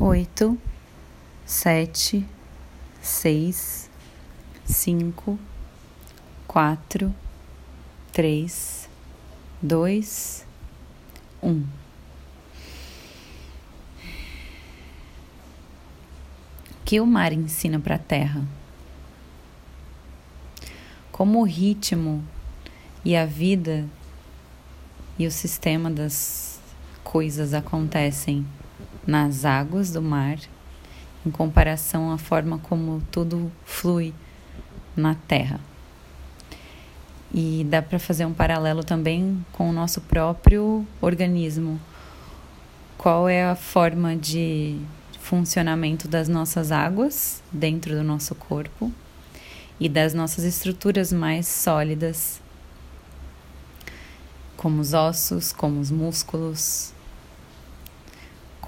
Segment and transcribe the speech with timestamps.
[0.00, 0.58] oito,
[1.44, 2.26] sete,
[3.02, 3.90] seis,
[4.64, 5.38] cinco,
[6.48, 7.14] quatro,
[8.10, 8.88] três,
[9.60, 10.46] dois,
[11.42, 11.66] um.
[16.70, 18.42] O que o mar ensina para a terra?
[21.12, 22.24] Como o ritmo
[23.04, 23.86] e a vida
[25.18, 26.58] e o sistema das
[27.04, 28.46] coisas acontecem
[29.06, 30.38] nas águas do mar
[31.24, 34.14] em comparação à forma como tudo flui
[34.96, 35.60] na terra.
[37.32, 41.80] E dá para fazer um paralelo também com o nosso próprio organismo.
[42.98, 44.78] Qual é a forma de
[45.20, 48.92] funcionamento das nossas águas dentro do nosso corpo
[49.78, 52.40] e das nossas estruturas mais sólidas,
[54.56, 56.92] como os ossos, como os músculos,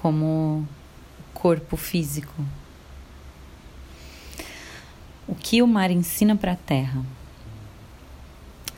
[0.03, 0.67] como
[1.33, 2.33] corpo físico.
[5.25, 7.01] O que o mar ensina para a terra?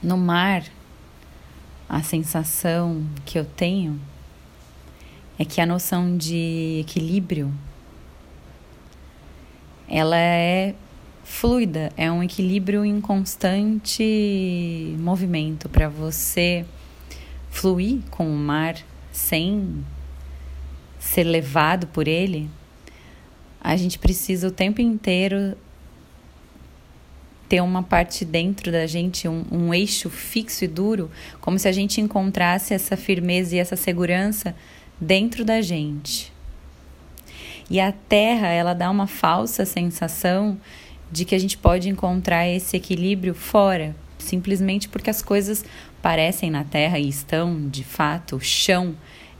[0.03, 0.63] No mar,
[1.89, 3.99] a sensação que eu tenho
[5.39, 7.51] é que a noção de equilíbrio
[9.89, 10.75] ela é
[11.23, 16.67] fluida, é um equilíbrio em constante movimento para você
[17.49, 18.75] fluir com o mar
[19.11, 19.83] sem
[21.05, 22.49] ser levado por ele,
[23.61, 25.55] a gente precisa o tempo inteiro
[27.47, 31.71] ter uma parte dentro da gente, um, um, eixo fixo e duro, como se a
[31.71, 34.55] gente encontrasse essa firmeza e essa segurança
[34.99, 36.33] dentro da gente.
[37.69, 40.59] E a terra, ela dá uma falsa sensação
[41.11, 45.63] de que a gente pode encontrar esse equilíbrio fora, simplesmente porque as coisas
[46.01, 48.95] parecem na terra e estão, de fato, chão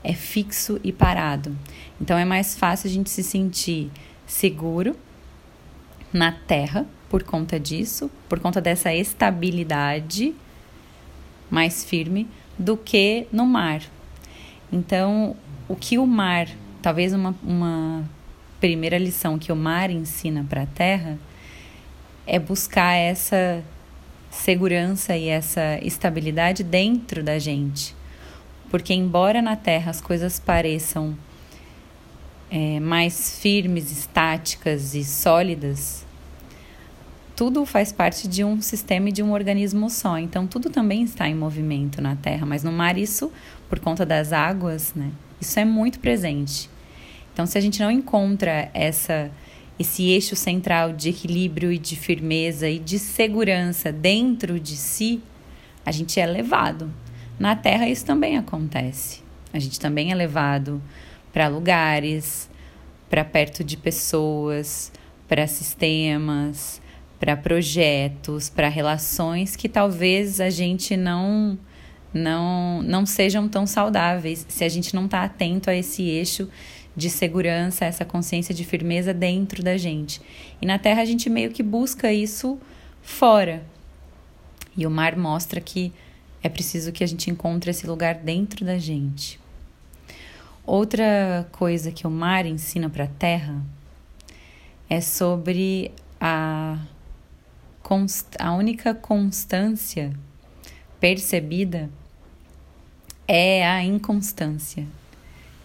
[0.06, 1.56] é fixo e parado.
[2.00, 3.90] Então é mais fácil a gente se sentir
[4.24, 4.96] seguro
[6.12, 10.32] na terra por conta disso, por conta dessa estabilidade
[11.50, 13.82] mais firme do que no mar.
[14.72, 15.36] Então,
[15.68, 16.48] o que o mar,
[16.80, 18.08] talvez uma, uma
[18.60, 21.18] primeira lição que o mar ensina para a terra
[22.26, 23.62] é buscar essa
[24.30, 27.94] segurança e essa estabilidade dentro da gente.
[28.70, 31.16] Porque, embora na Terra as coisas pareçam
[32.50, 36.04] é, mais firmes, estáticas e sólidas,
[37.34, 40.18] tudo faz parte de um sistema e de um organismo só.
[40.18, 43.30] Então, tudo também está em movimento na Terra, mas no mar, isso,
[43.68, 45.10] por conta das águas, né,
[45.40, 46.70] isso é muito presente.
[47.32, 49.30] Então, se a gente não encontra essa
[49.78, 55.20] esse eixo central de equilíbrio e de firmeza e de segurança dentro de si,
[55.84, 56.90] a gente é levado.
[57.38, 59.22] Na Terra isso também acontece.
[59.52, 60.82] A gente também é levado
[61.32, 62.48] para lugares,
[63.08, 64.92] para perto de pessoas,
[65.28, 66.80] para sistemas,
[67.18, 71.58] para projetos, para relações que talvez a gente não
[72.12, 76.48] não não sejam tão saudáveis se a gente não está atento a esse eixo
[76.96, 80.20] de segurança, essa consciência de firmeza dentro da gente.
[80.60, 82.58] E na Terra a gente meio que busca isso
[83.02, 83.62] fora.
[84.74, 85.92] E o mar mostra que
[86.46, 89.40] é preciso que a gente encontre esse lugar dentro da gente.
[90.64, 93.60] Outra coisa que o mar ensina para a terra
[94.88, 95.90] é sobre
[96.20, 96.78] a,
[98.38, 100.12] a única constância
[101.00, 101.90] percebida
[103.26, 104.86] é a inconstância,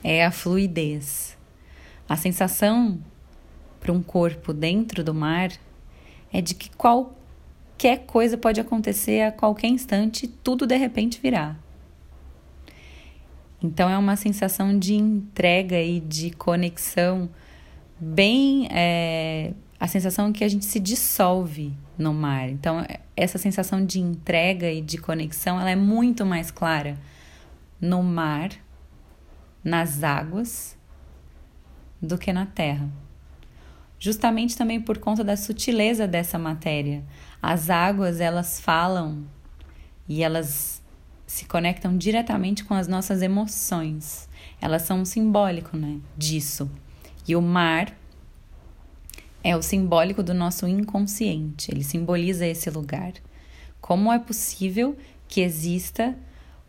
[0.03, 1.37] é a fluidez.
[2.09, 2.99] A sensação
[3.79, 5.51] para um corpo dentro do mar
[6.33, 7.15] é de que qual
[7.81, 11.57] qualquer coisa pode acontecer a qualquer instante, tudo de repente virar.
[13.59, 17.27] Então é uma sensação de entrega e de conexão,
[17.99, 22.49] bem é, a sensação que a gente se dissolve no mar.
[22.49, 22.85] Então
[23.17, 26.99] essa sensação de entrega e de conexão, ela é muito mais clara
[27.79, 28.51] no mar,
[29.63, 30.77] nas águas,
[31.99, 32.87] do que na terra
[34.01, 37.03] justamente também por conta da sutileza dessa matéria.
[37.41, 39.25] As águas, elas falam
[40.07, 40.81] e elas
[41.25, 44.29] se conectam diretamente com as nossas emoções.
[44.59, 46.69] Elas são um simbólico, né, disso.
[47.27, 47.95] E o mar
[49.43, 51.71] é o simbólico do nosso inconsciente.
[51.71, 53.13] Ele simboliza esse lugar.
[53.79, 54.95] Como é possível
[55.27, 56.15] que exista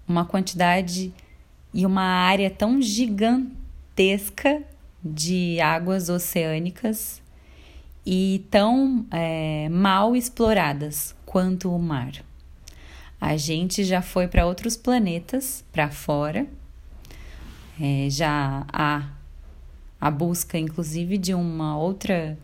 [0.07, 1.13] uma quantidade
[1.75, 4.63] e uma área tão gigantesca
[5.05, 7.22] de águas oceânicas
[8.05, 12.13] e tão é, mal exploradas quanto o mar.
[13.21, 16.47] A gente já foi para outros planetas, para fora,
[17.81, 19.09] é, já há
[20.01, 22.37] a busca inclusive de uma outra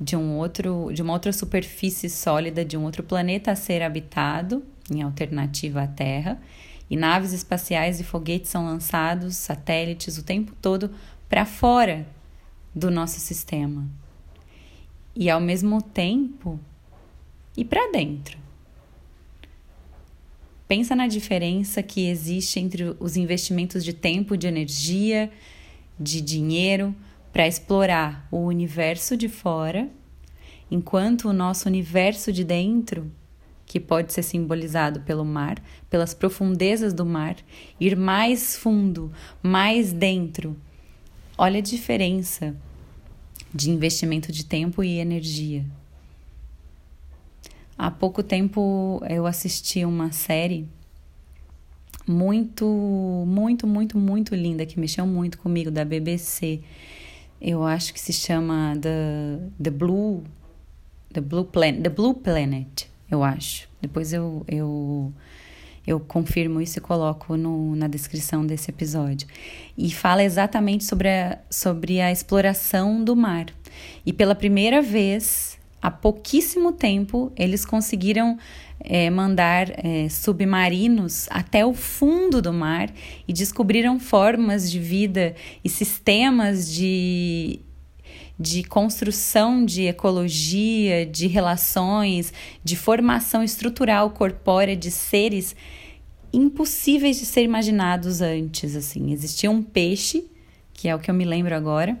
[0.00, 4.64] de um outro de uma outra superfície sólida de um outro planeta a ser habitado
[4.90, 6.40] em alternativa à Terra.
[6.90, 10.90] E naves espaciais e foguetes são lançados satélites o tempo todo
[11.28, 12.06] para fora
[12.74, 13.88] do nosso sistema
[15.14, 16.58] e ao mesmo tempo
[17.56, 18.42] e para dentro
[20.72, 25.30] pensa na diferença que existe entre os investimentos de tempo de energia
[26.00, 26.94] de dinheiro
[27.30, 29.90] para explorar o universo de fora,
[30.70, 33.12] enquanto o nosso universo de dentro,
[33.66, 37.36] que pode ser simbolizado pelo mar, pelas profundezas do mar,
[37.78, 39.12] ir mais fundo,
[39.42, 40.56] mais dentro.
[41.36, 42.56] Olha a diferença
[43.54, 45.64] de investimento de tempo e energia.
[47.76, 50.68] Há pouco tempo eu assisti uma série
[52.06, 52.64] muito,
[53.26, 56.60] muito, muito, muito linda, que mexeu muito comigo, da BBC.
[57.40, 60.22] Eu acho que se chama The, The Blue.
[61.12, 61.82] The Blue Planet.
[61.82, 63.68] The Blue Planet, eu acho.
[63.80, 65.12] Depois eu, eu,
[65.86, 69.26] eu confirmo isso e coloco no, na descrição desse episódio.
[69.76, 73.46] E fala exatamente sobre a, sobre a exploração do mar.
[74.06, 78.38] E pela primeira vez, há pouquíssimo tempo, eles conseguiram
[78.78, 82.90] é, mandar é, submarinos até o fundo do mar
[83.26, 85.34] e descobriram formas de vida
[85.64, 87.60] e sistemas de,
[88.38, 92.32] de construção de ecologia, de relações,
[92.64, 95.54] de formação estrutural corpórea de seres
[96.32, 98.74] impossíveis de ser imaginados antes.
[98.74, 100.24] Assim, existia um peixe,
[100.72, 101.98] que é o que eu me lembro agora,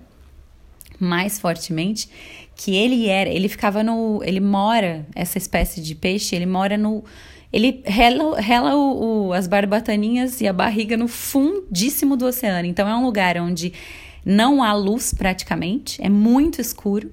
[0.98, 2.08] mais fortemente,
[2.56, 7.04] que ele era, ele ficava no, ele mora, essa espécie de peixe, ele mora no,
[7.52, 12.66] ele rela, rela o, o, as barbataninhas e a barriga no fundíssimo do oceano.
[12.66, 13.72] Então é um lugar onde
[14.24, 17.10] não há luz praticamente, é muito escuro.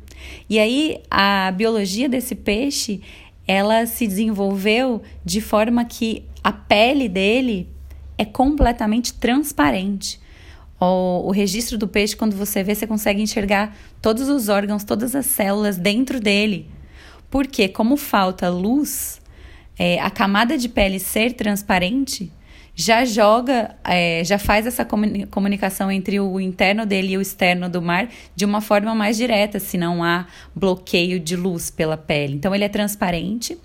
[0.49, 3.01] E aí a biologia desse peixe,
[3.47, 7.69] ela se desenvolveu de forma que a pele dele
[8.17, 10.19] é completamente transparente.
[10.79, 15.15] O, o registro do peixe, quando você vê, você consegue enxergar todos os órgãos, todas
[15.15, 16.69] as células dentro dele.
[17.29, 19.21] Porque, como falta luz,
[19.77, 22.31] é, a camada de pele ser transparente
[22.79, 24.87] já joga, é, já faz essa
[25.29, 29.59] comunicação entre o interno dele e o externo do mar de uma forma mais direta,
[29.59, 32.35] se não há bloqueio de luz pela pele.
[32.35, 33.57] Então ele é transparente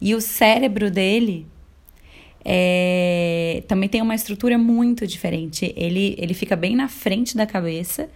[0.00, 1.44] e o cérebro dele
[2.44, 5.74] é, também tem uma estrutura muito diferente.
[5.76, 8.08] Ele, ele fica bem na frente da cabeça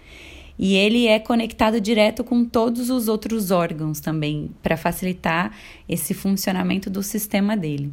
[0.57, 5.53] e ele é conectado direto com todos os outros órgãos também, para facilitar
[5.89, 7.93] esse funcionamento do sistema dele.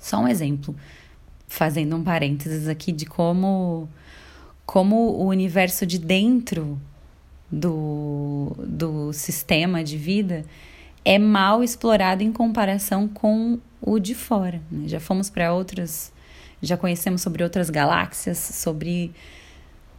[0.00, 0.74] Só um exemplo,
[1.50, 3.88] fazendo um parênteses aqui de como,
[4.64, 6.80] como o universo de dentro
[7.50, 10.44] do, do sistema de vida
[11.04, 14.62] é mal explorado em comparação com o de fora.
[14.70, 14.86] Né?
[14.86, 16.12] Já fomos para outras,
[16.62, 19.10] já conhecemos sobre outras galáxias, sobre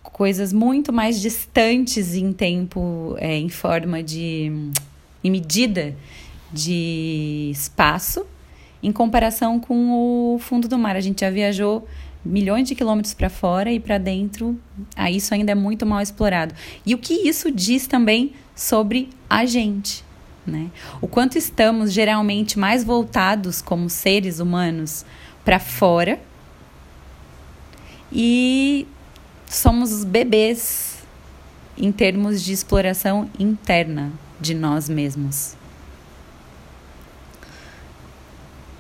[0.02, 4.72] coisas muito mais distantes em tempo, é, em forma de.
[5.22, 5.96] em medida
[6.54, 8.26] de espaço,
[8.82, 10.96] em comparação com o fundo do mar.
[10.96, 11.88] A gente já viajou
[12.24, 14.60] milhões de quilômetros para fora e para dentro,
[14.96, 16.54] aí isso ainda é muito mal explorado.
[16.86, 20.04] E o que isso diz também sobre a gente?
[20.46, 20.70] Né?
[21.02, 25.06] O quanto estamos geralmente mais voltados como seres humanos
[25.44, 26.20] para fora
[28.12, 28.88] e
[29.48, 31.04] somos bebês
[31.78, 35.56] em termos de exploração interna de nós mesmos.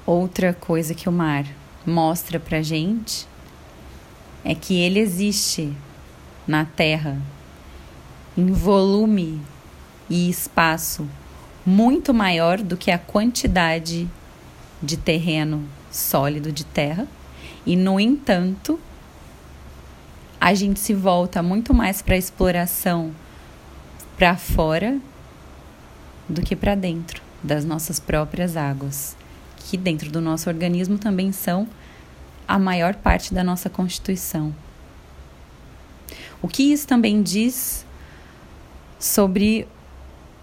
[0.05, 1.45] Outra coisa que o mar
[1.85, 3.27] mostra para gente
[4.43, 5.71] é que ele existe
[6.47, 7.21] na Terra
[8.37, 9.41] em volume
[10.09, 11.07] e espaço
[11.65, 14.09] muito maior do que a quantidade
[14.81, 17.07] de terreno sólido de terra,
[17.65, 18.79] e no entanto,
[20.39, 23.11] a gente se volta muito mais para a exploração
[24.17, 24.97] para fora
[26.27, 29.15] do que para dentro das nossas próprias águas,
[29.63, 31.67] que dentro do nosso organismo também são
[32.47, 34.53] a maior parte da nossa constituição.
[36.41, 37.85] O que isso também diz
[38.99, 39.67] sobre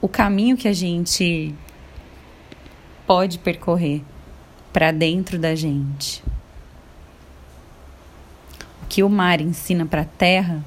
[0.01, 1.55] o caminho que a gente
[3.07, 4.03] pode percorrer
[4.73, 6.23] para dentro da gente.
[8.83, 10.65] O que o mar ensina para a terra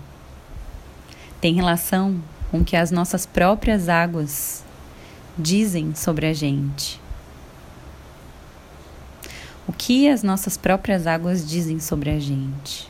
[1.40, 4.64] tem relação com o que as nossas próprias águas
[5.38, 7.01] dizem sobre a gente.
[9.68, 12.90] O que as nossas próprias águas dizem sobre a gente.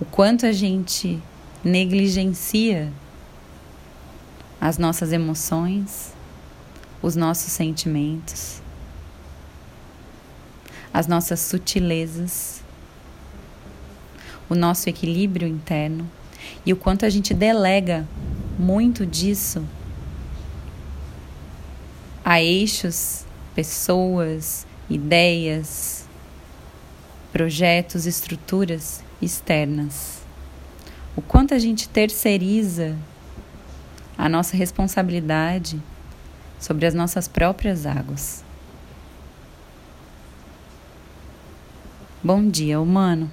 [0.00, 1.20] O quanto a gente
[1.64, 2.92] negligencia
[4.60, 6.12] as nossas emoções,
[7.02, 8.60] os nossos sentimentos,
[10.92, 12.62] as nossas sutilezas,
[14.48, 16.10] o nosso equilíbrio interno
[16.66, 18.06] e o quanto a gente delega
[18.58, 19.64] muito disso
[22.24, 26.08] a eixos, pessoas, ideias,
[27.32, 30.22] projetos, estruturas externas.
[31.16, 32.96] O quanto a gente terceiriza
[34.16, 35.80] a nossa responsabilidade
[36.58, 38.44] sobre as nossas próprias águas.
[42.22, 43.30] Bom dia, humano.